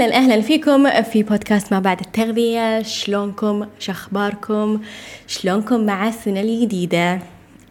[0.00, 2.82] أهلا أهلا فيكم في بودكاست ما بعد التغذية.
[2.82, 4.80] شلونكم؟ شخباركم؟
[5.26, 7.18] شلونكم مع السنة الجديدة؟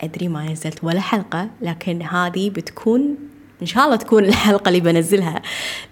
[0.02, 3.16] أدري ما نزلت ولا حلقة لكن هذه بتكون
[3.62, 5.42] إن شاء الله تكون الحلقة اللي بنزلها.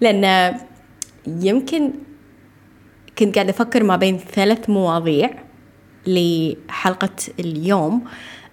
[0.02, 0.56] لأن
[1.28, 1.92] يمكن
[3.20, 5.30] كنت قاعدة أفكر ما بين ثلاث مواضيع
[6.08, 8.06] لحلقة اليوم.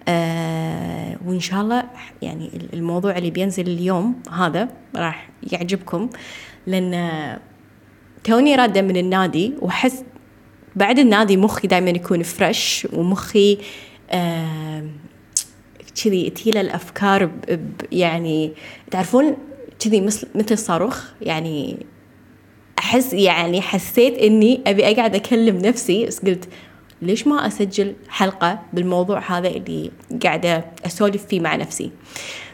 [0.07, 1.83] آه وإن شاء الله
[2.21, 6.09] يعني الموضوع اللي بينزل اليوم هذا راح يعجبكم.
[6.67, 6.93] لأن
[8.25, 10.03] توني رادة من النادي وأحس
[10.75, 13.57] بعد النادي مخي دائما يكون فريش ومخي
[14.11, 14.83] آه
[16.03, 18.53] كذي تيله الأفكار ب يعني
[18.91, 19.37] تعرفون
[19.79, 21.85] كذي مثل مثل صاروخ يعني
[22.79, 26.49] أحس يعني حسيت إني أبي أقعد أكلم نفسي بس قلت
[27.01, 29.91] ليش ما أسجل حلقة بالموضوع هذا اللي
[30.23, 31.91] قاعدة أسولف فيه مع نفسي؟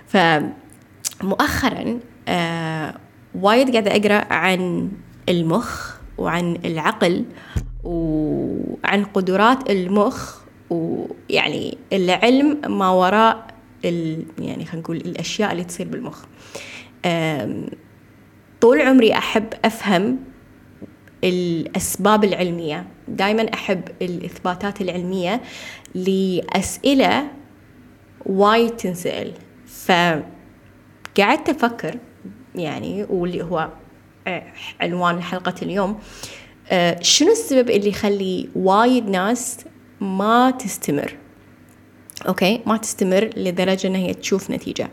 [0.07, 2.95] فمؤخرا آه
[3.35, 4.91] وايد قاعدة أقرأ عن
[5.29, 7.25] المخ وعن العقل
[7.83, 13.47] وعن قدرات المخ ويعني العلم ما وراء
[13.85, 16.25] ال يعني خلينا نقول الأشياء اللي تصير بالمخ.
[18.61, 20.19] طول عمري أحب أفهم
[21.23, 22.87] الأسباب العلمية.
[23.07, 25.41] دائما أحب الإثباتات العلمية
[25.95, 27.27] لأسئلة
[28.25, 29.33] وايد تنسأل.
[29.65, 31.97] فقعدت أفكر
[32.55, 33.69] يعني واللي هو
[34.81, 35.99] عنوان حلقة اليوم.
[37.01, 39.57] شنو السبب اللي يخلي وايد ناس
[40.01, 41.15] ما تستمر؟
[42.27, 44.89] okay ما تستمر لدرجة إن هي تشوف نتيجة.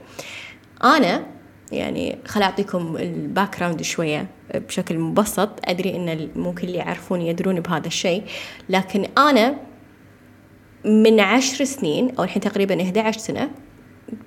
[0.84, 1.26] أنا
[1.72, 5.50] يعني خل أعطيكم ال background شوية بشكل مبسط.
[5.64, 8.22] أدري إن ممكن اللي يعرفون يدرون بهذا الشيء.
[8.68, 9.56] لكن أنا
[10.84, 13.50] من عشر سنين أو الحين تقريبا 11 سنة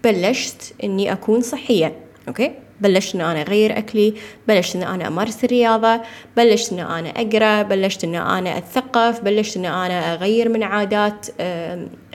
[0.03, 1.99] بلشت إني أكون صحية.
[2.27, 4.13] أوكي؟ بلشت ان أنا أغير أكلي
[4.47, 6.01] بلشت ان أنا أمارس الرياضة
[6.37, 11.25] بلشت ان أنا أقرأ بلشت ان أنا أتثقف بلشت ان أنا أغير من عادات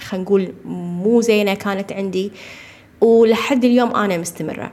[0.00, 2.32] خلينا نقول مو زينة كانت عندي
[3.00, 4.72] ولحد اليوم أنا مستمرة.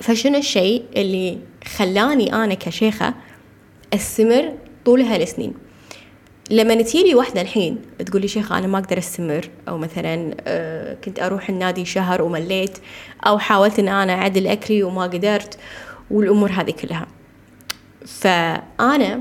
[0.00, 1.38] فشنو الشيء اللي
[1.76, 3.14] خلاني أنا كشيخة
[3.94, 4.52] أستمر
[4.84, 5.54] طول هالسنين؟
[6.50, 11.48] لما تجيلي واحدة الحين تقولي شيخة أنا ما أقدر أستمر أو مثلا آه كنت أروح
[11.48, 12.78] النادي شهر ومليت
[13.26, 15.58] أو حاولت أن أنا أعدل أكلي وما قدرت
[16.10, 17.06] والأمور هذه كلها.
[18.06, 19.20] فأنا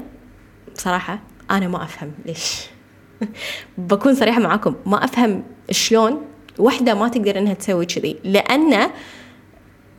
[0.75, 1.19] بصراحة
[1.51, 2.61] أنا ما أفهم ليش.
[3.77, 6.21] بكون صريحة معاكم ما أفهم شلون
[6.59, 8.17] واحدة ما تقدر إنها تسوي كذي.
[8.23, 8.89] لأن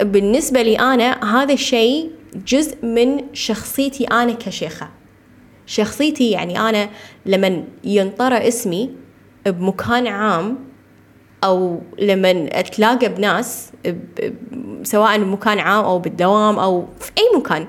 [0.01, 2.11] بالنسبة لي أنا هذا الشيء
[2.47, 5.02] جزء من شخصيتي أنا كشيخة.
[5.73, 6.89] شخصيتي يعني أنا
[7.27, 8.91] لما ينطرى اسمي
[9.47, 10.59] بمكان عام
[11.45, 13.73] أو لما أتلاقى بناس
[14.83, 17.67] سواء بمكان عام أو بالدوام أو في أي مكان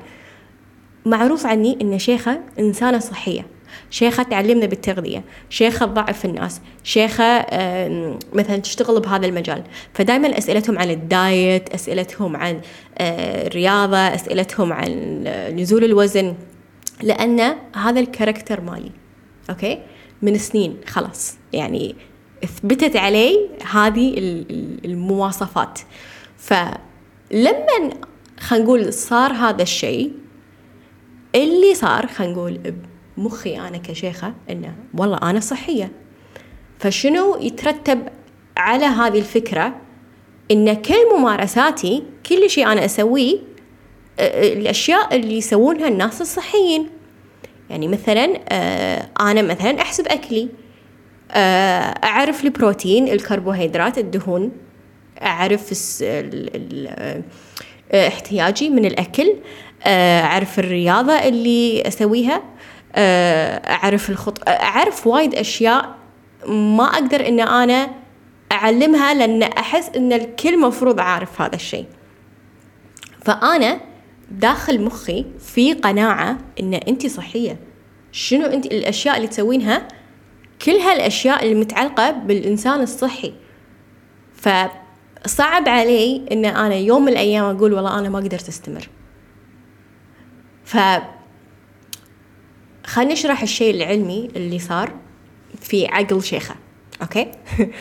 [1.06, 3.46] معروف عني إن شيخة إنسانة صحية
[3.90, 7.46] شيخة تعلمنا بالتغذية شيخة تضعف الناس شيخة
[8.34, 9.64] مثلا تشتغل بهذا المجال.
[9.94, 12.62] فدائما أسئلتهم عن ال diet أسئلتهم عن
[13.02, 15.24] الرياضة أسئلتهم عن
[15.56, 16.34] نزول الوزن.
[17.02, 18.92] لأن هذا ال character مالي
[19.50, 19.80] okay؟
[20.22, 21.38] من سنين خلاص.
[21.54, 21.96] يعني
[22.44, 24.14] اثبتت علي هذه
[24.86, 25.80] المواصفات.
[26.38, 27.90] فلما
[28.40, 30.14] خلينا نقول صار هذا الشيء
[31.36, 32.74] اللي صار خلينا نقول
[33.18, 35.92] مخي أنا كشيخة إنه والله أنا صحية.
[36.80, 38.08] فشنو يترتب
[38.58, 39.76] على هذه الفكرة؟
[40.52, 43.53] إن كل ممارساتي كل شيء أنا أسويه
[44.20, 46.90] الأشياء اللي يسوونها الناس الصحيين.
[47.70, 48.26] يعني مثلا
[49.22, 50.50] أنا مثلا أحسب أكلي
[52.04, 54.52] أعرف البروتين الكربوهيدرات الدهون
[55.22, 55.94] أعرف
[57.94, 59.36] احتياجي من الأكل
[59.88, 62.44] أعرف الرياضة اللي أسويها
[62.96, 65.96] أعرف الخط أعرف وايد أشياء
[66.48, 67.90] ما أقدر إن أنا
[68.52, 71.86] أعلمها لأن أحس إن الكل مفروض عارف هذا الشيء.
[73.22, 73.80] فأنا
[74.40, 77.60] داخل مخي في قناعة إن أنت صحية.
[78.12, 79.88] شنو أنت الأشياء اللي تسوينها؟
[80.66, 83.34] كل هالأشياء اللي متعلقة بالإنسان الصحي.
[84.36, 88.90] فصعب علي إن أنا يوم من الأيام أقول والله أنا ما قدرت أستمر.
[90.66, 90.78] ف
[92.86, 94.92] خلينا نشرح الشيء العلمي اللي صار
[95.62, 96.56] في عقل شيخة.
[97.02, 97.32] أوكي؟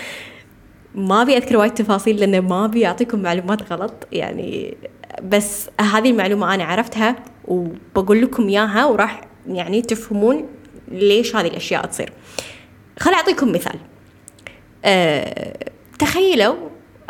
[0.94, 4.08] ما أبي أذكر وايد تفاصيل لأنه ما أبي أعطيكم معلومات غلط.
[4.12, 4.76] يعني
[5.22, 10.48] بس هذه المعلومة أنا عرفتها وبقول لكم إياها وراح يعني تفهمون
[10.88, 12.12] ليش هذه الأشياء تصير.
[12.98, 13.78] خل أعطيكم مثال.
[14.84, 15.56] أه
[15.98, 16.56] تخيلوا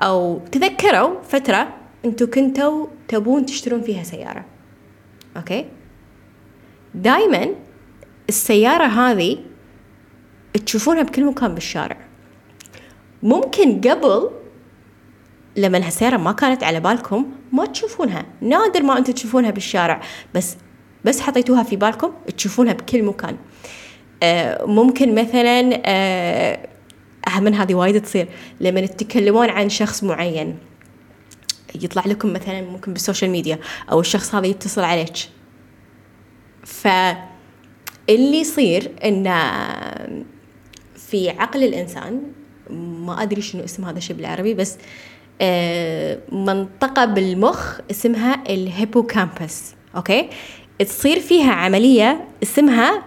[0.00, 1.74] أو تذكروا فترة
[2.04, 4.44] أنتوا كنتوا تبون تشترون فيها سيارة.
[5.36, 5.66] أوكي؟
[6.94, 7.48] دائما
[8.28, 9.38] السيارة هذه
[10.66, 11.96] تشوفونها بكل مكان بالشارع.
[13.22, 14.30] ممكن قبل
[15.56, 18.24] لما هالسيارة ما كانت على بالكم ما تشوفونها.
[18.40, 20.00] نادر ما أنتم تشوفونها بالشارع.
[20.34, 20.56] بس
[21.04, 23.36] بس حطيتوها في بالكم تشوفونها بكل مكان.
[24.22, 26.68] آه ممكن مثلا آه
[27.40, 28.28] من هذه وايد تصير.
[28.60, 30.58] لما تتكلمون عن شخص معين
[31.74, 33.58] يطلع لكم مثلا ممكن بال social media
[33.90, 35.16] أو الشخص هذا يتصل عليك.
[36.64, 39.32] فاللي يصير انه
[40.96, 42.22] في عقل الإنسان
[42.70, 44.78] ما أدري شنو اسم هذا الشيء بالعربي بس آه،
[46.32, 50.28] منطقة بالمخ اسمها ال hippocampus okay؟
[50.78, 53.02] تصير فيها عملية اسمها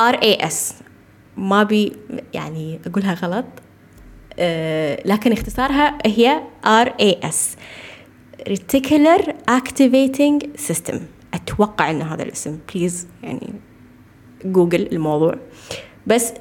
[0.00, 0.54] RAS
[1.36, 1.92] ما بي
[2.34, 3.44] يعني أقولها غلط.
[4.38, 7.58] آه، لكن اختصارها هي RAS
[8.48, 10.96] Reticular Activating System.
[11.34, 12.58] أتوقع إن هذا الاسم.
[12.74, 13.52] please يعني
[14.44, 15.34] جوجل الموضوع.
[16.06, 16.32] بس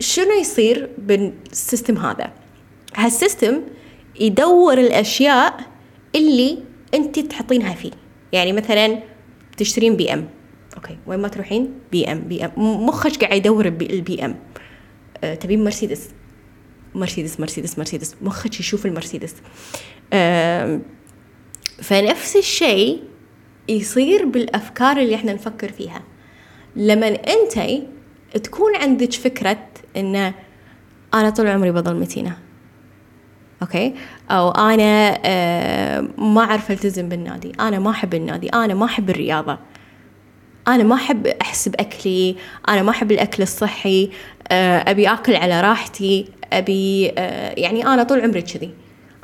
[0.00, 2.32] شنو يصير بال system هذا؟
[2.96, 3.62] هال system
[4.20, 5.60] يدور الأشياء
[6.14, 6.58] اللي
[6.94, 7.90] أنت تحطينها فيه.
[8.32, 8.98] يعني مثلا
[9.56, 10.28] تشترين BM.
[10.76, 12.86] okay وين ما تروحين؟ BM BM.
[12.86, 14.36] مخك قاعد يدور ال BM.
[15.24, 16.08] أه تبين مرسيدس.
[16.94, 18.14] مرسيدس مرسيدس مرسيدس.
[18.22, 19.34] مخك يشوف المرسيدس.
[20.12, 20.80] أه
[21.82, 23.02] فنفس الشيء
[23.68, 26.02] يصير بالأفكار اللي إحنا نفكر فيها.
[26.76, 27.82] لما أنت
[28.44, 30.32] تكون عندك فكرة إن
[31.14, 32.45] أنا طول عمري بضل متينة.
[33.62, 33.94] okay؟
[34.30, 37.52] أو أنا آه ما أعرف ألتزم بالنادي.
[37.60, 38.48] أنا ما أحب النادي.
[38.48, 39.58] أنا ما أحب الرياضة.
[40.68, 42.36] أنا ما أحب أحسب أكلي.
[42.68, 44.10] أنا ما أحب الأكل الصحي.
[44.48, 46.28] آه أبي آكل على راحتي.
[46.52, 48.74] أبي آه يعني أنا طول عمري كذي.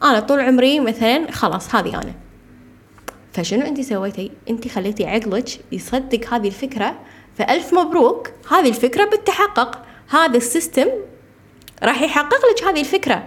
[0.03, 2.15] أنا طول عمري مثلا خلاص هذه أنا.
[3.33, 6.95] فشنو انت سويتي؟ انت خليتي عقلك يصدق هذه الفكرة.
[7.39, 8.31] فألف مبروك.
[8.51, 9.83] هذه الفكرة بتتحقق.
[10.11, 10.87] هذا السيستم
[11.83, 13.23] راح يحقق لك هذه الفكرة.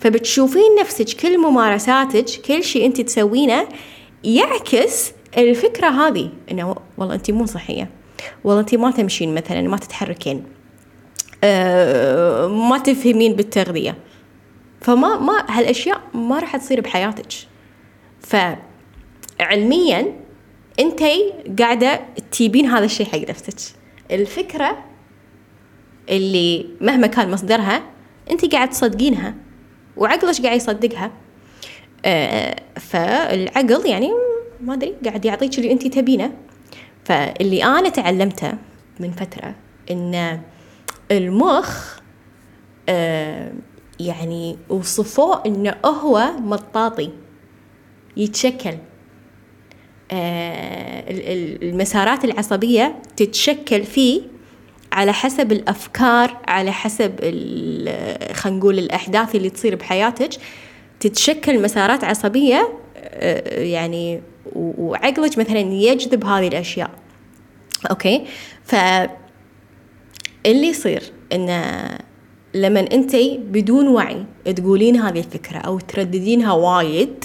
[0.00, 3.68] فبتشوفين نفسك كل ممارساتك كل شيء أنت تسوينه
[4.24, 6.30] يعكس الفكرة هذه.
[6.50, 7.90] إنه والله أنت مو صحية.
[8.44, 10.44] والله أنت ما تمشين مثلا ما تتحركين.
[11.44, 13.96] أه ما تفهمين بالتغذية.
[14.80, 17.32] فما ما هالأشياء ما راح تصير بحياتك.
[18.20, 20.14] فعلميا
[20.80, 21.02] أنت
[21.58, 22.00] قاعدة
[22.32, 23.76] تجيبين هذا الشيء حق نفسك.
[24.10, 24.84] الفكرة
[26.08, 27.82] اللي مهما كان مصدرها
[28.30, 29.34] أنت قاعد تصدقينها.
[29.96, 31.12] وعقلك قاعد يصدقها.
[32.04, 34.10] آه فالعقل يعني
[34.60, 36.32] ما أدري قاعد يعطيك اللي أنت تبينه.
[37.04, 38.52] فاللي أنا تعلمته
[39.00, 39.54] من فترة
[39.90, 40.40] إن
[41.10, 41.98] المخ
[42.88, 43.52] آه
[44.00, 47.10] يعني وصفوه إنه هو مطاطي
[48.16, 48.74] يتشكل.
[50.10, 51.04] آه
[51.62, 54.22] المسارات العصبية تتشكل فيه
[54.96, 57.20] على حسب الأفكار على حسب
[58.32, 60.30] خلينا نقول الأحداث اللي تصير بحياتك
[61.00, 64.22] تتشكل مسارات عصبية آه، يعني
[64.54, 66.90] وعقلك مثلا يجذب هذه الأشياء.
[67.90, 68.24] أوكي؟
[68.64, 68.74] ف
[70.46, 71.02] اللي يصير
[71.32, 71.88] انه
[72.54, 74.24] لما أنت بدون وعي
[74.56, 77.24] تقولين هذه الفكرة أو ترددينها وايد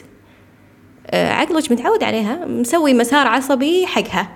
[1.08, 4.30] آه، عقلك متعود عليها مسوي مسار عصبي حقها.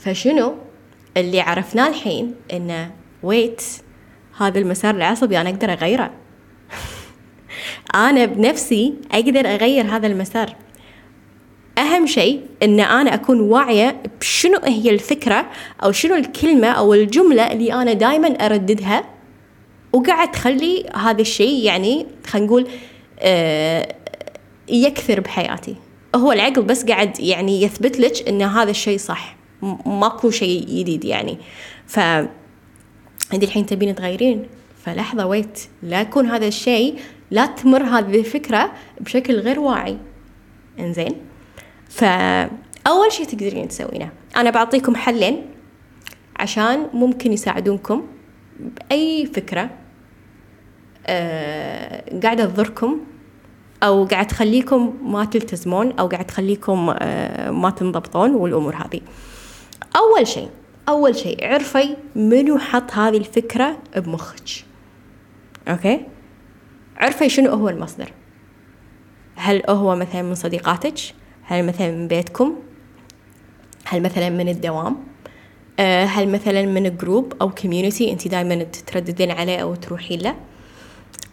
[0.00, 0.63] فشنو؟
[1.16, 2.90] اللي عرفناه الحين إنه
[3.22, 3.62] ويت
[4.38, 6.10] هذا المسار العصبي أنا أقدر أغيره.
[7.94, 10.56] أنا بنفسي أقدر أغير هذا المسار.
[11.78, 15.46] أهم شيء إن أنا أكون واعية بشنو هي الفكرة
[15.82, 19.04] أو شنو الكلمة أو الجملة اللي أنا دائما أرددها.
[19.92, 22.68] وقاعد تخلي هذا الشيء يعني خلينا نقول
[23.20, 23.94] آه
[24.68, 25.76] يكثر بحياتي.
[26.14, 29.43] هو العقل بس قاعد يعني يثبت لك إن هذا الشيء صح.
[29.86, 31.38] ماكو شيء جديد يعني.
[31.86, 34.46] ف انت الحين تبين تغيرين.
[34.84, 36.98] فلحظة ويت لا يكون هذا الشيء
[37.30, 39.98] لا تمر هذه الفكرة بشكل غير واعي.
[40.78, 41.14] إنزين؟
[41.88, 44.10] فأول شيء تقدرين تسوينه.
[44.36, 45.46] أنا بعطيكم حلين
[46.36, 48.06] عشان ممكن يساعدونكم
[48.60, 49.70] بأي فكرة
[51.06, 53.00] آه قاعدة تضركم
[53.82, 59.00] أو قاعد تخليكم ما تلتزمون أو قاعد تخليكم آه ما تنضبطون والأمور هذه.
[59.96, 60.48] أول شيء
[60.88, 64.64] أول شيء عرفي منو حط هذه الفكرة بمخك.
[65.68, 66.00] أوكي؟
[66.96, 68.12] عرفي شنو هو المصدر.
[69.36, 70.94] هل هو مثلا من صديقاتك؟
[71.42, 72.54] هل مثلا من بيتكم؟
[73.84, 74.96] هل مثلا من الدوام؟
[75.78, 80.34] آه، هل مثلا من group أو community أنت دائما تترددين عليه أو تروحين له؟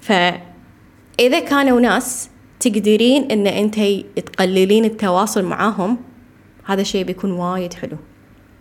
[0.02, 3.80] فإذا كانوا ناس تقدرين أن أنت
[4.20, 5.98] تقللين التواصل معاهم
[6.66, 7.98] هذا الشيء بيكون وايد حلو.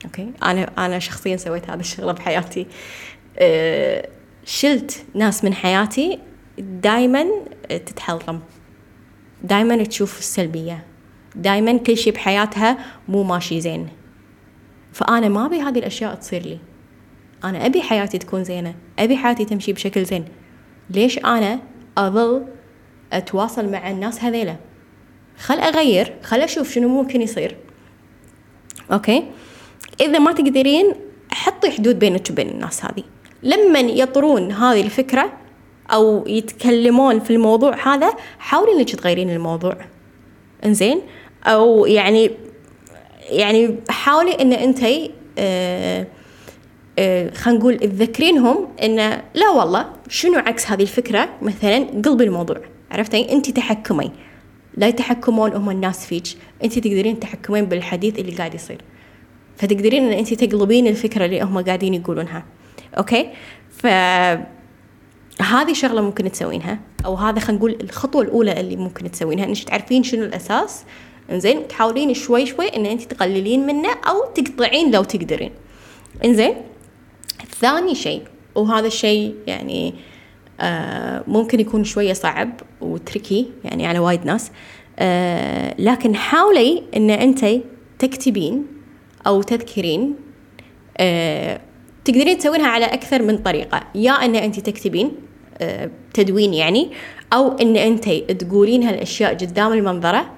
[0.04, 0.32] okay.
[0.42, 2.66] أنا أنا شخصيا سويت هذا الشغلة بحياتي
[3.38, 4.08] أه
[4.44, 6.18] شلت ناس من حياتي
[6.58, 7.26] دائما
[7.68, 8.40] تتحلطم
[9.42, 10.84] دائما تشوف السلبية.
[11.34, 12.78] دائما كل شيء بحياتها
[13.08, 13.88] مو ماشي زين.
[14.92, 16.58] فأنا ما أبي هذه الأشياء تصير لي.
[17.44, 18.74] أنا أبي حياتي تكون زينة.
[18.98, 20.24] أبي حياتي تمشي بشكل زين.
[20.90, 21.60] ليش أنا
[21.98, 22.46] أظل
[23.12, 24.56] أتواصل مع الناس هذيلا؟
[25.38, 27.56] خل أغير خل أشوف شنو ممكن يصير.
[28.92, 29.24] أوكي؟
[30.00, 30.94] إذا ما تقدرين
[31.30, 33.02] حطي حدود بينك وبين الناس هذه.
[33.42, 35.32] لما يطرون هذه الفكرة
[35.90, 39.76] أو يتكلمون في الموضوع هذا حاولي إنك تغيرين الموضوع.
[40.64, 41.00] إنزين؟
[41.44, 42.30] أو يعني
[43.30, 44.80] يعني حاولي إن أنت
[45.38, 46.06] آه
[46.98, 48.96] آه خلينا نقول تذكرينهم إن
[49.34, 52.56] لا والله شنو عكس هذه الفكرة؟ مثلا قلبي الموضوع.
[52.90, 54.10] عرفتي؟ أنت تحكمي
[54.76, 56.26] لا يتحكمون هم الناس فيك.
[56.64, 58.78] أنت تقدرين تحكمين بالحديث اللي قاعد يصير.
[59.60, 62.44] فتقدرين إن انت تقلبين الفكرة اللي هم قاعدين يقولونها.
[62.98, 63.28] أوكي؟
[63.70, 63.86] ف
[65.42, 70.02] هذه شغلة ممكن تسوينها أو هذا خلينا نقول الخطوة الأولى اللي ممكن تسوينها إنك تعرفين
[70.02, 70.84] شنو الأساس.
[71.30, 75.50] إنزين؟ تحاولين شوي شوي إن أنت تقللين منه أو تقطعين لو تقدرين.
[76.24, 76.54] إنزين؟
[77.60, 78.22] ثاني شيء
[78.54, 79.94] وهذا الشيء يعني
[80.60, 84.50] آه ممكن يكون شوية صعب وتركي يعني على وايد ناس
[84.98, 87.46] آه لكن حاولي إن أنت
[87.98, 88.79] تكتبين
[89.26, 90.14] أو تذكرين
[90.98, 91.60] آه
[92.04, 93.82] تقدرين تسوينها على أكثر من طريقة.
[93.94, 95.12] يا أن أنت تكتبين
[96.14, 96.90] تدوين يعني
[97.32, 100.30] أو أن أنت تقولين هالأشياء قدام المنظرة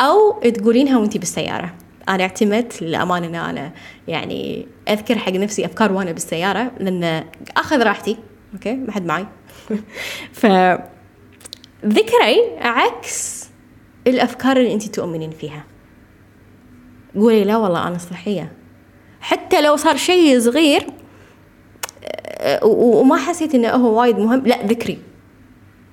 [0.00, 1.74] أو تقولينها وأنت بالسيارة.
[2.08, 3.72] أنا اعتمدت للأمانة أن أنا
[4.08, 7.24] يعني أذكر حق نفسي أفكار وأنا بالسيارة لأن
[7.56, 8.16] أخذ راحتي.
[8.54, 9.26] أوكي؟ ما حد معي.
[10.40, 10.46] ف
[11.86, 13.48] ذكري عكس
[14.06, 15.64] الأفكار اللي أنت تؤمنين فيها.
[17.16, 18.52] قولي لا والله أنا صحية.
[19.20, 20.86] حتى لو صار شيء صغير
[22.62, 24.46] وما حسيت إنه هو وايد مهم.
[24.46, 24.98] لا ذكري.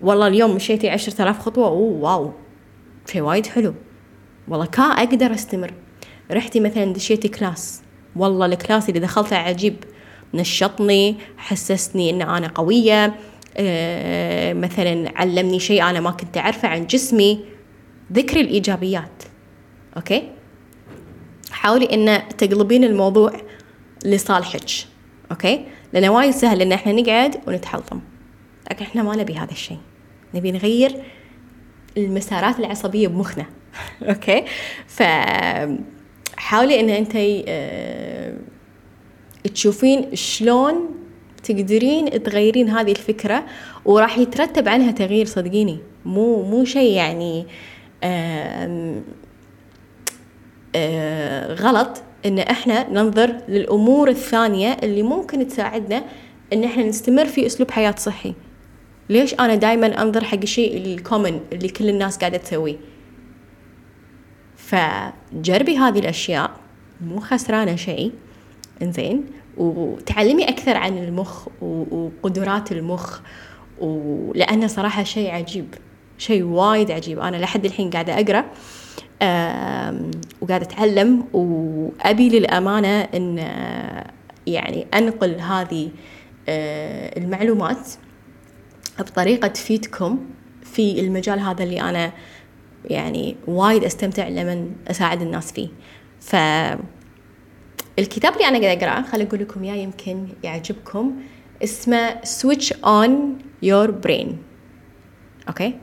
[0.01, 2.32] والله اليوم مشيتي عشرة آلاف خطوة oh wow.
[3.12, 3.74] شيء وايد حلو.
[4.48, 5.74] والله أقدر أستمر.
[6.32, 7.82] رحتي مثلا دشيتي class.
[8.15, 9.75] والله ال class اللي دخلته عجيب.
[10.34, 13.15] نشطني حسسني إن أنا قوية
[13.58, 17.46] أه مثلا علمني شيء أنا ما كنت أعرفه عن جسمي.
[18.13, 19.24] ذكري الإيجابيات.
[19.98, 20.30] okay؟
[21.63, 23.34] حاولي إن تقلبين الموضوع
[24.05, 24.70] لصالحك
[25.32, 28.00] okay؟ لأنه وايد سهل إن إحنا نقعد ونتحلطم.
[28.72, 29.77] لكن إحنا ما نبي هذا الشيء.
[30.34, 30.96] نبي نغير
[31.98, 33.46] المسارات العصبية بمخنا
[34.10, 34.44] okay؟
[34.88, 35.03] ف
[36.38, 37.12] حاولي إن أنت
[37.48, 38.38] آه
[39.53, 40.75] تشوفين شلون
[41.43, 43.43] تقدرين تغيرين هذه الفكرة
[43.86, 45.79] وراح يترتب عنها تغيير صدقيني.
[46.05, 47.46] مو مو شيء يعني
[51.56, 56.03] غلط إن إحنا ننظر للأمور الثانية اللي ممكن تساعدنا
[56.53, 58.34] إن إحنا نستمر في أسلوب حياة صحي.
[59.10, 62.77] ليش أنا دائما أنظر حق الشيء الكومن اللي كل الناس قاعدة تسويه
[64.58, 66.51] فجربي هذه الأشياء
[67.01, 68.12] مو خسرانة شيء.
[68.82, 69.25] إنزين؟
[69.58, 73.20] وتعلمي أكثر عن المخ وقدرات المخ.
[73.80, 75.75] ولأنه صراحة شيء عجيب
[76.18, 77.20] شيء وايد عجيب.
[77.20, 78.46] أنا لحد الحين قاعدة أقرأ.
[80.42, 83.38] وقاعدة أتعلم وأبي للأمانة أن
[84.48, 85.89] يعني أنقل هذه
[87.18, 87.89] المعلومات
[89.00, 90.20] بطريقة تفيدكم
[90.63, 92.12] في المجال هذا اللي أنا
[92.86, 95.68] يعني وايد أستمتع لمن أساعد الناس فيه.
[96.20, 96.36] ف
[98.00, 101.15] الكتاب اللي أنا قاعدة أقرأه خليني أقول لكم إياه يمكن يعجبكم
[101.63, 103.10] اسمه Switch on
[103.65, 104.27] your brain.
[105.48, 105.75] أوكي؟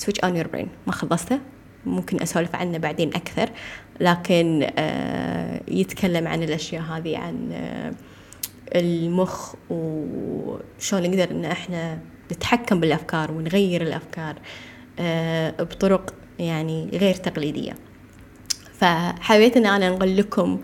[0.00, 0.66] Switch on your brain.
[0.86, 1.38] ما خلصته؟
[1.86, 3.50] ممكن أسولف عنه بعدين أكثر
[4.00, 4.70] لكن
[5.68, 7.52] يتكلم عن الأشياء هذه عن
[8.74, 11.98] المخ وشلون نقدر إن إحنا
[12.32, 14.34] نتحكم بالأفكار ونغير الأفكار
[15.64, 17.72] بطرق يعني غير تقليدية.
[18.72, 20.60] فحبيت إن أنا أنقل لكم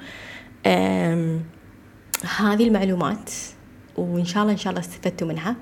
[2.39, 3.31] هذه المعلومات
[3.97, 5.57] وإن شاء الله إن شاء الله استفدتوا منها.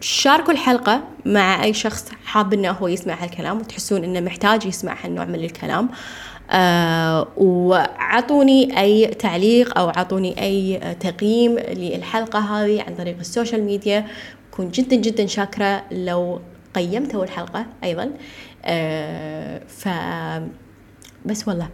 [0.00, 5.24] شاركوا الحلقة مع أي شخص حاب إنه هو يسمع هالكلام وتحسون إنه محتاج يسمع هالنوع
[5.24, 5.88] من الكلام.
[6.50, 14.06] آه وعطوني أي تعليق أو عطوني أي تقييم للحلقة هذه عن طريق ال social media.
[14.50, 16.40] كون جدا جدا شاكرة لو
[16.74, 18.10] قيمتوا الحلقة أيضا.
[18.64, 19.88] آه ف
[21.24, 21.68] بس والله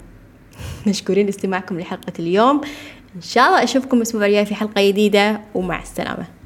[0.86, 2.60] مشكورين لاستماعكم لحلقة اليوم.
[3.16, 6.41] إن شاء الله أشوفكم الأسبوع الجاي في حلقة جديدة ومع السلامة.